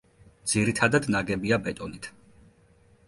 [0.53, 2.11] ძირითადად ნაგებია ბეტონით.